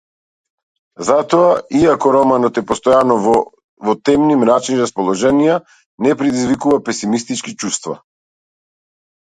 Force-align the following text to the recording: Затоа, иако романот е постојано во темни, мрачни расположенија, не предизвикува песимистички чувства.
Затоа, 1.09 1.51
иако 1.79 2.13
романот 2.15 2.57
е 2.61 2.63
постојано 2.71 3.17
во 3.89 3.95
темни, 4.09 4.39
мрачни 4.45 4.79
расположенија, 4.81 5.61
не 6.07 6.17
предизвикува 6.25 6.83
песимистички 6.91 7.57
чувства. 7.65 7.99